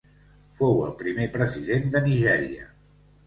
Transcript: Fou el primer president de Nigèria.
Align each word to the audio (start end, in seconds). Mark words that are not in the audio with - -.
Fou 0.61 0.79
el 0.85 0.95
primer 1.01 1.27
president 1.37 1.85
de 1.97 2.03
Nigèria. 2.09 2.65